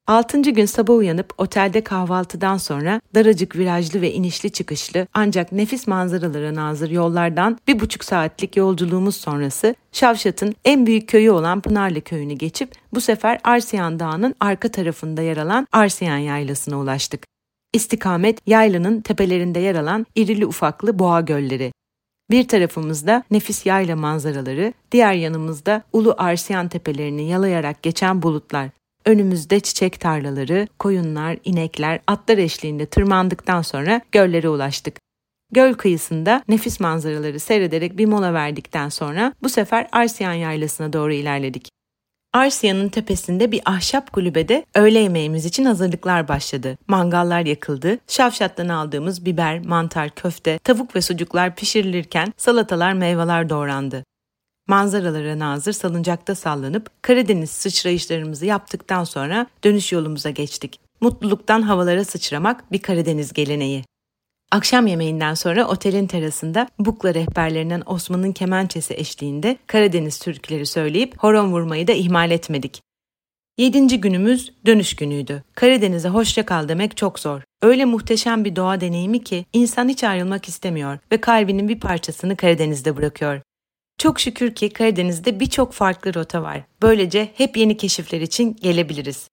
Altıncı 0.07 0.51
gün 0.51 0.65
sabah 0.65 0.95
uyanıp 0.95 1.33
otelde 1.37 1.83
kahvaltıdan 1.83 2.57
sonra 2.57 3.01
daracık 3.15 3.55
virajlı 3.55 4.01
ve 4.01 4.13
inişli 4.13 4.51
çıkışlı 4.51 5.07
ancak 5.13 5.51
nefis 5.51 5.87
manzaralara 5.87 6.55
nazır 6.55 6.89
yollardan 6.89 7.57
bir 7.67 7.79
buçuk 7.79 8.03
saatlik 8.03 8.57
yolculuğumuz 8.57 9.15
sonrası 9.15 9.75
Şavşat'ın 9.91 10.55
en 10.65 10.85
büyük 10.85 11.09
köyü 11.09 11.31
olan 11.31 11.61
Pınarlı 11.61 12.01
köyünü 12.01 12.33
geçip 12.33 12.71
bu 12.93 13.01
sefer 13.01 13.39
Arsiyan 13.43 13.99
Dağı'nın 13.99 14.35
arka 14.39 14.71
tarafında 14.71 15.21
yer 15.21 15.37
alan 15.37 15.67
Arsiyan 15.71 16.17
Yaylası'na 16.17 16.79
ulaştık. 16.79 17.25
İstikamet 17.73 18.39
yaylanın 18.47 19.01
tepelerinde 19.01 19.59
yer 19.59 19.75
alan 19.75 20.05
irili 20.15 20.45
ufaklı 20.45 20.99
boğa 20.99 21.21
gölleri. 21.21 21.71
Bir 22.31 22.47
tarafımızda 22.47 23.23
nefis 23.31 23.65
yayla 23.65 23.95
manzaraları, 23.95 24.73
diğer 24.91 25.13
yanımızda 25.13 25.83
ulu 25.93 26.15
Arsiyan 26.17 26.67
tepelerini 26.67 27.29
yalayarak 27.29 27.83
geçen 27.83 28.21
bulutlar. 28.21 28.69
Önümüzde 29.05 29.59
çiçek 29.59 29.99
tarlaları, 29.99 30.67
koyunlar, 30.79 31.37
inekler, 31.45 31.99
atlar 32.07 32.37
eşliğinde 32.37 32.85
tırmandıktan 32.85 33.61
sonra 33.61 34.01
göllere 34.11 34.49
ulaştık. 34.49 34.97
Göl 35.51 35.73
kıyısında 35.73 36.43
nefis 36.47 36.79
manzaraları 36.79 37.39
seyrederek 37.39 37.97
bir 37.97 38.05
mola 38.05 38.33
verdikten 38.33 38.89
sonra 38.89 39.33
bu 39.43 39.49
sefer 39.49 39.87
Arsiyan 39.91 40.33
Yaylası'na 40.33 40.93
doğru 40.93 41.13
ilerledik. 41.13 41.69
Arsiyan'ın 42.33 42.89
tepesinde 42.89 43.51
bir 43.51 43.61
ahşap 43.65 44.13
kulübede 44.13 44.65
öğle 44.75 44.99
yemeğimiz 44.99 45.45
için 45.45 45.65
hazırlıklar 45.65 46.27
başladı. 46.27 46.77
Mangallar 46.87 47.45
yakıldı, 47.45 47.97
şavşattan 48.07 48.67
aldığımız 48.67 49.25
biber, 49.25 49.65
mantar, 49.65 50.09
köfte, 50.09 50.57
tavuk 50.57 50.95
ve 50.95 51.01
sucuklar 51.01 51.55
pişirilirken 51.55 52.33
salatalar, 52.37 52.93
meyveler 52.93 53.49
doğrandı. 53.49 54.03
Manzaralara 54.67 55.39
nazır 55.39 55.73
salıncakta 55.73 56.35
sallanıp 56.35 57.03
Karadeniz 57.03 57.49
sıçrayışlarımızı 57.49 58.45
yaptıktan 58.45 59.03
sonra 59.03 59.47
dönüş 59.63 59.91
yolumuza 59.91 60.29
geçtik. 60.29 60.79
Mutluluktan 61.01 61.61
havalara 61.61 62.05
sıçramak 62.05 62.71
bir 62.71 62.81
Karadeniz 62.81 63.33
geleneği. 63.33 63.83
Akşam 64.51 64.87
yemeğinden 64.87 65.33
sonra 65.33 65.67
otelin 65.67 66.07
terasında 66.07 66.67
Bukla 66.79 67.13
rehberlerinden 67.13 67.83
Osman'ın 67.85 68.31
kemençesi 68.31 68.93
eşliğinde 68.93 69.57
Karadeniz 69.67 70.19
türküleri 70.19 70.65
söyleyip 70.65 71.17
horon 71.17 71.51
vurmayı 71.51 71.87
da 71.87 71.91
ihmal 71.91 72.31
etmedik. 72.31 72.81
Yedinci 73.57 74.01
günümüz 74.01 74.53
dönüş 74.65 74.95
günüydü. 74.95 75.43
Karadeniz'e 75.55 76.09
hoşça 76.09 76.45
kal 76.45 76.69
demek 76.69 76.97
çok 76.97 77.19
zor. 77.19 77.41
Öyle 77.61 77.85
muhteşem 77.85 78.45
bir 78.45 78.55
doğa 78.55 78.81
deneyimi 78.81 79.23
ki 79.23 79.45
insan 79.53 79.89
hiç 79.89 80.03
ayrılmak 80.03 80.47
istemiyor 80.47 80.97
ve 81.11 81.21
kalbinin 81.21 81.69
bir 81.69 81.79
parçasını 81.79 82.35
Karadeniz'de 82.35 82.97
bırakıyor. 82.97 83.41
Çok 83.97 84.19
şükür 84.19 84.55
ki 84.55 84.69
Karadeniz'de 84.69 85.39
birçok 85.39 85.73
farklı 85.73 86.13
rota 86.13 86.41
var. 86.41 86.63
Böylece 86.81 87.31
hep 87.35 87.57
yeni 87.57 87.77
keşifler 87.77 88.21
için 88.21 88.55
gelebiliriz. 88.61 89.27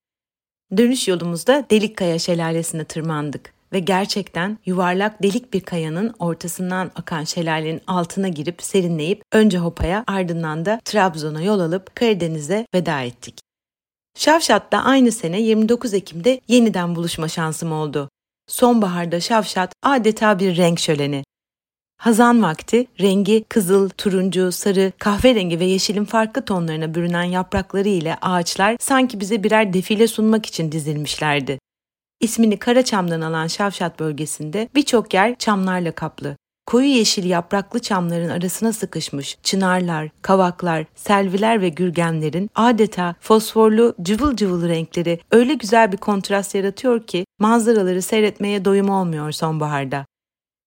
Dönüş 0.77 1.09
yolumuzda 1.09 1.67
Delikkaya 1.71 2.19
Şelalesi'ne 2.19 2.85
tırmandık 2.85 3.53
ve 3.73 3.79
gerçekten 3.79 4.59
yuvarlak 4.67 5.23
delik 5.23 5.55
bir 5.55 5.61
kayanın 5.61 6.15
ortasından 6.19 6.91
akan 6.97 7.25
şelalenin 7.25 7.81
altına 7.87 8.29
girip 8.29 8.63
serinleyip 8.63 9.23
önce 9.33 9.59
Hopa'ya 9.59 10.05
ardından 10.07 10.65
da 10.65 10.81
Trabzon'a 10.85 11.43
yol 11.43 11.61
alıp 11.61 11.97
Karadeniz'e 11.97 12.67
veda 12.75 13.03
ettik. 13.03 13.39
Şavşat'ta 14.19 14.79
aynı 14.79 15.13
sene 15.13 15.41
29 15.41 15.95
Ekim'de 15.95 16.41
yeniden 16.49 16.97
buluşma 16.97 17.29
şansım 17.29 17.73
oldu. 17.73 18.09
Sonbaharda 18.49 19.21
Şavşat 19.21 19.73
adeta 19.83 20.39
bir 20.39 20.57
renk 20.57 20.81
şöleni. 20.81 21.25
Hazan 21.99 22.43
vakti 22.43 22.87
rengi 23.01 23.45
kızıl, 23.49 23.89
turuncu, 23.89 24.53
sarı, 24.53 24.93
kahverengi 24.99 25.61
ve 25.61 25.65
yeşilin 25.65 26.05
farklı 26.05 26.45
tonlarına 26.45 26.95
bürünen 26.95 27.23
yaprakları 27.23 27.89
ile 27.89 28.17
ağaçlar 28.23 28.77
sanki 28.81 29.21
bize 29.21 29.43
birer 29.45 29.73
defile 29.73 30.09
sunmak 30.09 30.47
için 30.47 30.73
dizilmişlerdi. 30.73 31.59
İsmini 32.21 32.59
Karaçam'dan 32.59 33.21
alan 33.21 33.47
Şavşat 33.47 34.01
bölgesinde 34.01 34.69
birçok 34.75 35.15
yer 35.15 35.39
çamlarla 35.39 35.93
kaplı. 35.93 36.37
Koyu 36.67 36.87
yeşil 36.87 37.25
yapraklı 37.25 37.79
çamların 37.79 38.29
arasına 38.29 38.73
sıkışmış 38.73 39.39
çınarlar, 39.43 40.09
kavaklar, 40.23 40.85
selviler 40.95 41.61
ve 41.61 41.69
gürgenlerin 41.69 42.51
adeta 42.55 43.15
fosforlu 43.21 43.95
cıvıl 44.03 44.37
cıvıl 44.37 44.69
renkleri 44.69 45.21
öyle 45.31 45.55
güzel 45.55 45.93
bir 45.93 45.97
kontrast 45.97 46.55
yaratıyor 46.55 47.07
ki 47.07 47.25
manzaraları 47.39 48.03
seyretmeye 48.03 48.65
doyum 48.65 48.89
olmuyor 48.89 49.33
sonbaharda. 49.33 50.07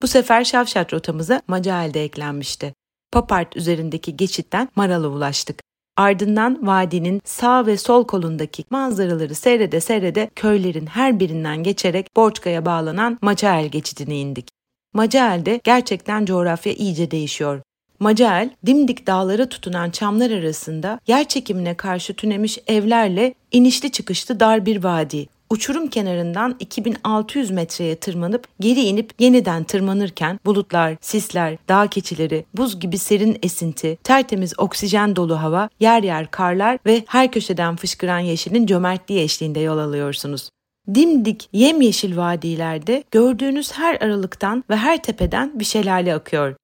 Bu 0.01 0.08
sefer 0.08 0.43
Şavşat 0.43 0.93
rotamıza 0.93 1.41
Macael'de 1.48 2.03
eklenmişti. 2.03 2.74
Papart 3.12 3.58
üzerindeki 3.58 4.17
geçitten 4.17 4.70
Maral'a 4.75 5.08
ulaştık. 5.08 5.60
Ardından 5.98 6.67
vadinin 6.67 7.22
sağ 7.25 7.65
ve 7.65 7.77
sol 7.77 8.08
kolundaki 8.08 8.63
manzaraları 8.70 9.36
seyrede 9.36 9.81
seyrede 9.81 10.29
köylerin 10.36 10.86
her 10.86 11.20
birinden 11.20 11.63
geçerek 11.63 12.08
Borçka'ya 12.15 12.65
bağlanan 12.65 13.20
Macael 13.22 13.70
geçidine 13.70 14.17
indik. 14.17 14.48
Macael'de 14.93 15.62
gerçekten 15.63 16.25
coğrafya 16.25 16.74
iyice 16.74 17.12
değişiyor. 17.12 17.62
Macael, 18.00 18.50
dimdik 18.65 19.08
dağlara 19.08 19.50
tutunan 19.50 19.89
çamlar 19.89 20.31
arasında 20.31 21.00
yer 21.08 21.27
çekimine 21.27 21.77
karşı 21.77 22.13
tünemiş 22.13 22.60
evlerle 22.67 23.34
inişli 23.51 23.91
çıkışlı 23.91 24.39
dar 24.39 24.65
bir 24.65 24.84
vadi 24.84 25.27
uçurum 25.51 25.88
kenarından 25.88 26.56
2600 26.60 27.52
metreye 27.52 27.95
tırmanıp 27.95 28.47
geri 28.60 28.82
inip 28.82 29.13
yeniden 29.19 29.63
tırmanırken 29.63 30.39
bulutlar, 30.45 30.95
sisler, 31.02 31.58
dağ 31.69 31.88
keçileri, 31.88 32.45
buz 32.54 32.80
gibi 32.80 32.97
serin 32.97 33.38
esinti, 33.43 33.97
tertemiz 34.04 34.60
oksijen 34.60 35.15
dolu 35.15 35.41
hava, 35.41 35.69
yer 35.80 36.04
yer 36.04 36.32
karlar 36.32 36.80
ve 36.86 37.04
her 37.08 37.32
köşeden 37.32 37.75
fışkıran 37.75 38.19
yeşilin 38.19 38.65
cömertliği 38.65 39.21
eşliğinde 39.21 39.60
yol 39.60 39.78
alıyorsunuz. 39.78 40.49
Dimdik 40.95 41.49
yemyeşil 41.54 42.17
vadilerde 42.17 43.04
gördüğünüz 43.12 43.71
her 43.71 44.02
aralıktan 44.02 44.63
ve 44.69 44.75
her 44.75 45.04
tepeden 45.04 45.60
bir 45.60 45.65
şelale 45.65 46.15
akıyor. 46.15 46.56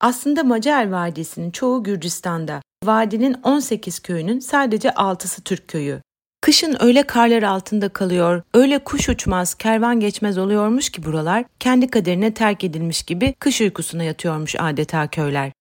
Aslında 0.00 0.42
Macar 0.42 0.90
Vadisi'nin 0.90 1.50
çoğu 1.50 1.84
Gürcistan'da. 1.84 2.62
Vadinin 2.84 3.36
18 3.42 3.98
köyünün 3.98 4.38
sadece 4.38 4.88
6'sı 4.88 5.42
Türk 5.42 5.68
köyü. 5.68 6.00
Kışın 6.40 6.76
öyle 6.80 7.02
karlar 7.02 7.42
altında 7.42 7.88
kalıyor, 7.88 8.42
öyle 8.54 8.78
kuş 8.78 9.08
uçmaz, 9.08 9.54
kervan 9.54 10.00
geçmez 10.00 10.38
oluyormuş 10.38 10.90
ki 10.90 11.04
buralar, 11.04 11.44
kendi 11.58 11.88
kaderine 11.88 12.34
terk 12.34 12.64
edilmiş 12.64 13.02
gibi 13.02 13.34
kış 13.38 13.60
uykusuna 13.60 14.02
yatıyormuş 14.02 14.56
adeta 14.58 15.06
köyler. 15.06 15.52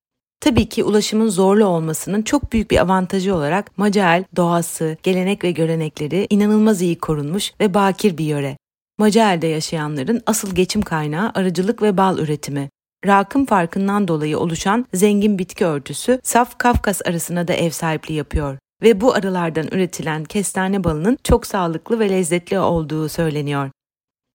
Tabii 0.42 0.70
ki 0.70 0.84
ulaşımın 0.84 1.30
zorlu 1.30 1.66
olmasının 1.66 2.22
çok 2.22 2.54
büyük 2.54 2.72
bir 2.72 2.78
avantajı 2.78 3.36
olarak 3.36 3.78
Macael 3.78 4.24
doğası, 4.36 4.98
gelenek 5.04 5.44
ve 5.44 5.52
görenekleri 5.52 6.28
inanılmaz 6.30 6.82
iyi 6.82 6.98
korunmuş 6.98 7.54
ve 7.60 7.74
bakir 7.74 8.18
bir 8.18 8.26
yöre. 8.26 8.58
Macael'de 8.98 9.48
yaşayanların 9.48 10.22
asıl 10.26 10.56
geçim 10.56 10.82
kaynağı 10.82 11.32
arıcılık 11.36 11.82
ve 11.82 11.98
bal 11.98 12.20
üretimi. 12.20 12.70
Rakım 13.06 13.46
farkından 13.46 14.08
dolayı 14.08 14.40
oluşan 14.40 14.86
zengin 14.94 15.40
bitki 15.40 15.66
örtüsü 15.66 16.20
saf 16.24 16.58
Kafkas 16.58 17.02
arasına 17.06 17.48
da 17.48 17.54
ev 17.54 17.70
sahipliği 17.70 18.14
yapıyor 18.14 18.58
ve 18.82 19.02
bu 19.02 19.14
arılardan 19.14 19.68
üretilen 19.72 20.24
kestane 20.24 20.84
balının 20.84 21.18
çok 21.24 21.48
sağlıklı 21.48 22.00
ve 22.00 22.10
lezzetli 22.10 22.60
olduğu 22.60 23.10
söyleniyor. 23.10 23.70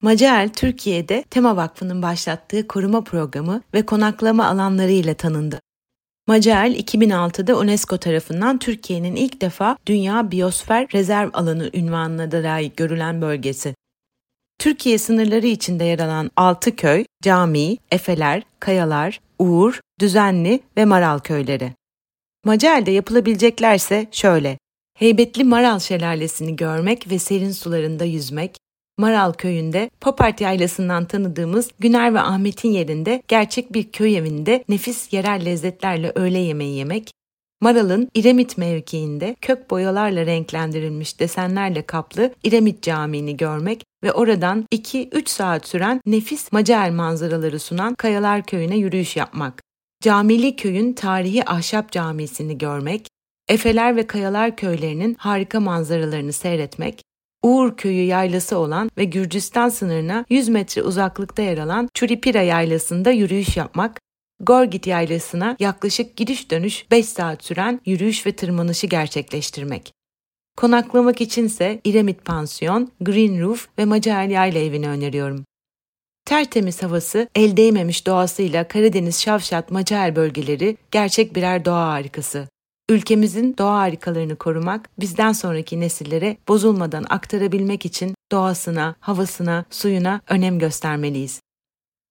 Macael, 0.02 0.48
Türkiye'de 0.48 1.24
Tema 1.30 1.57
Vakfı'nın 1.57 2.02
başlattığı 2.02 2.68
koruma 2.68 3.04
programı 3.04 3.62
ve 3.74 3.87
konaklama 3.87 4.46
alanları 4.46 4.90
ile 4.90 5.14
tanındı. 5.14 5.61
Macael 6.26 6.74
2006'da 6.74 7.59
UNESCO 7.59 7.98
tarafından 7.98 8.59
Türkiye'nin 8.59 9.16
ilk 9.16 9.40
defa 9.40 9.76
Dünya 9.87 10.30
Biyosfer 10.30 10.88
Rezerv 10.94 11.30
Alanı 11.33 11.70
ünvanına 11.74 12.30
da 12.30 12.37
layık 12.37 12.76
görülen 12.76 13.22
bölgesi. 13.22 13.74
Türkiye 14.59 14.98
sınırları 14.98 15.46
içinde 15.46 15.85
yer 15.85 15.98
alan 15.98 16.30
6 16.37 16.76
köy, 16.76 17.04
cami, 17.22 17.76
efeler, 17.90 18.42
kayalar, 18.61 19.20
Uğur, 19.38 19.80
Düzenli 20.00 20.61
ve 20.76 20.85
Maral 20.85 21.18
köyleri. 21.18 21.72
Macael'de 22.44 22.90
yapılabileceklerse 22.90 24.07
şöyle. 24.11 24.59
Heybetli 24.98 25.44
Maral 25.44 25.78
Şelalesi'ni 25.78 26.57
görmek 26.57 27.11
ve 27.11 27.18
serin 27.18 27.50
sularında 27.50 28.04
yüzmek, 28.04 28.57
Maral 28.98 29.33
köyünde 29.33 29.90
Popart 30.00 30.40
Yaylası'ndan 30.40 31.04
tanıdığımız 31.04 31.70
Güner 31.78 32.14
ve 32.14 32.20
Ahmet'in 32.20 32.70
yerinde 32.70 33.22
gerçek 33.28 33.72
bir 33.72 33.92
köy 33.92 34.16
evinde 34.16 34.64
nefis 34.68 35.12
yerel 35.12 35.44
lezzetlerle 35.44 36.12
öğle 36.14 36.38
yemeği 36.38 36.76
yemek, 36.76 37.11
Maral'ın 37.64 38.09
İremit 38.14 38.59
mevkiinde 38.59 39.37
kök 39.40 39.70
boyalarla 39.70 40.26
renklendirilmiş 40.26 41.20
desenlerle 41.20 41.83
kaplı 41.83 42.35
İremit 42.42 42.83
Camii'ni 42.83 43.37
görmek 43.37 43.85
ve 44.04 44.12
oradan 44.12 44.64
2-3 44.74 45.28
saat 45.28 45.68
süren 45.68 46.00
nefis 46.07 46.52
Macael 46.52 46.92
manzaraları 46.92 47.59
sunan 47.61 47.94
Kayalar 47.94 48.42
Köyü'ne 48.42 48.76
yürüyüş 48.76 49.16
yapmak. 49.16 49.63
Camili 50.04 50.56
köyün 50.56 50.92
tarihi 50.92 51.50
ahşap 51.50 51.92
camisini 51.92 52.58
görmek, 52.58 53.08
Efeler 53.48 53.96
ve 53.96 54.06
Kayalar 54.06 54.56
köylerinin 54.56 55.14
harika 55.14 55.60
manzaralarını 55.60 56.32
seyretmek, 56.32 57.02
Uğur 57.42 57.76
köyü 57.76 58.04
yaylası 58.04 58.58
olan 58.58 58.90
ve 58.98 59.04
Gürcistan 59.04 59.68
sınırına 59.68 60.24
100 60.30 60.48
metre 60.48 60.82
uzaklıkta 60.82 61.42
yer 61.42 61.58
alan 61.58 61.88
Çuripira 61.94 62.42
yaylasında 62.42 63.10
yürüyüş 63.10 63.56
yapmak, 63.56 64.00
Gorgit 64.40 64.86
yaylasına 64.86 65.56
yaklaşık 65.60 66.16
gidiş 66.16 66.50
dönüş 66.50 66.90
5 66.90 67.06
saat 67.06 67.44
süren 67.44 67.80
yürüyüş 67.86 68.26
ve 68.26 68.32
tırmanışı 68.32 68.86
gerçekleştirmek. 68.86 69.92
Konaklamak 70.56 71.20
içinse 71.20 71.80
İremit 71.84 72.24
Pansiyon, 72.24 72.92
Green 73.00 73.40
Roof 73.40 73.68
ve 73.78 73.84
Macael 73.84 74.30
Yayla 74.30 74.60
evini 74.60 74.88
öneriyorum. 74.88 75.44
Tertemiz 76.24 76.82
havası, 76.82 77.28
el 77.34 77.56
değmemiş 77.56 78.06
doğasıyla 78.06 78.68
Karadeniz 78.68 79.20
Şavşat 79.20 79.70
Macaer 79.70 80.16
bölgeleri 80.16 80.76
gerçek 80.90 81.37
birer 81.37 81.64
doğa 81.64 81.88
harikası. 81.88 82.48
Ülkemizin 82.88 83.54
doğa 83.58 83.78
harikalarını 83.78 84.37
korumak, 84.37 84.90
bizden 85.00 85.32
sonraki 85.32 85.80
nesillere 85.80 86.37
bozulmadan 86.48 87.04
aktarabilmek 87.10 87.87
için 87.87 88.14
doğasına, 88.32 88.96
havasına, 89.00 89.64
suyuna 89.70 90.20
önem 90.28 90.58
göstermeliyiz. 90.58 91.40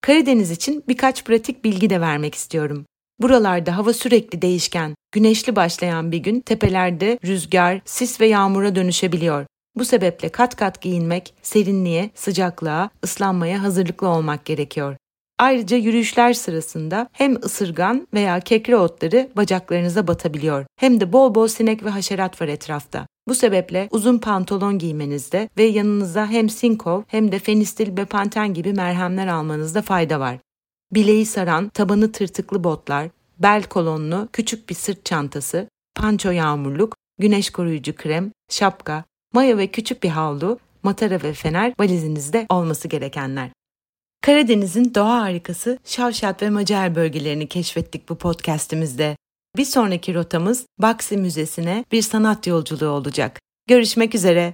Karadeniz 0.02 0.52
için 0.52 0.84
birkaç 0.88 1.26
pratik 1.26 1.64
bilgi 1.64 1.90
de 1.90 2.02
vermek 2.02 2.36
istiyorum. 2.36 2.86
Buralarda 3.20 3.78
hava 3.78 3.94
sürekli 3.94 4.42
değişken. 4.42 4.96
Güneşli 5.12 5.56
başlayan 5.56 6.12
bir 6.12 6.18
gün 6.18 6.40
tepelerde 6.40 7.20
rüzgar, 7.26 7.82
sis 7.86 8.22
ve 8.22 8.28
yağmura 8.28 8.76
dönüşebiliyor. 8.76 9.46
Bu 9.76 9.86
sebeple 9.86 10.30
kat 10.30 10.56
kat 10.56 10.82
giyinmek, 10.82 11.34
serinliğe, 11.42 12.10
sıcaklığa, 12.16 12.90
ıslanmaya 13.04 13.64
hazırlıklı 13.64 14.08
olmak 14.08 14.46
gerekiyor. 14.46 14.96
Ayrıca 15.40 15.78
yürüyüşler 15.78 16.34
sırasında 16.34 17.10
hem 17.12 17.36
ısırgan 17.36 18.08
veya 18.14 18.40
kekre 18.40 18.78
otları 18.78 19.30
bacaklarınıza 19.36 20.08
batabiliyor 20.08 20.66
hem 20.76 21.00
de 21.00 21.14
bol 21.14 21.36
bol 21.36 21.48
sinek 21.48 21.84
ve 21.84 21.90
haşerat 21.90 22.42
var 22.42 22.48
etrafta. 22.48 23.08
Bu 23.28 23.36
sebeple 23.36 23.88
uzun 23.92 24.18
pantolon 24.18 24.80
giymenizde 24.80 25.50
ve 25.58 25.64
yanınıza 25.64 26.28
hem 26.28 26.50
Sinkov 26.50 27.02
hem 27.08 27.32
de 27.32 27.40
Fenistil 27.40 27.98
Bepanten 27.98 28.54
gibi 28.54 28.74
merhemler 28.74 29.28
almanızda 29.28 29.82
fayda 29.82 30.20
var. 30.20 30.38
Bileği 30.92 31.26
saran, 31.26 31.70
tabanı 31.70 32.12
tırtıklı 32.12 32.64
botlar, 32.64 33.10
bel 33.40 33.64
kolonlu 33.64 34.30
küçük 34.34 34.70
bir 34.70 34.76
sırt 34.76 35.06
çantası, 35.06 35.68
panço 35.96 36.32
yağmurluk, 36.32 36.96
güneş 37.20 37.50
koruyucu 37.50 37.96
krem, 37.96 38.32
şapka, 38.50 39.04
maya 39.34 39.58
ve 39.58 39.68
küçük 39.68 40.04
bir 40.04 40.10
havlu, 40.10 40.60
matara 40.84 41.24
ve 41.24 41.34
fener 41.34 41.74
valizinizde 41.80 42.46
olması 42.50 42.88
gerekenler. 42.88 43.50
Karadeniz'in 44.22 44.96
doğa 44.96 45.22
harikası 45.22 45.80
Şavşat 45.86 46.42
ve 46.42 46.50
Macar 46.50 46.96
bölgelerini 46.96 47.48
keşfettik 47.48 48.10
bu 48.10 48.16
podcastimizde. 48.16 49.16
Bir 49.58 49.66
sonraki 49.66 50.14
rotamız 50.14 50.66
Baksi 50.80 51.18
Müzesi'ne 51.18 51.86
bir 51.92 52.02
sanat 52.02 52.48
yolculuğu 52.48 52.90
olacak. 52.90 53.40
Görüşmek 53.68 54.16
üzere. 54.16 54.54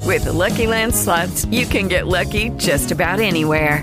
With 0.00 0.24
the 0.24 0.32
Lucky 0.32 0.68
Land 0.68 0.92
slots, 0.92 1.44
you 1.44 1.64
can 1.72 1.88
get 1.88 2.06
lucky 2.06 2.50
just 2.58 2.92
about 2.92 3.20
anywhere. 3.20 3.82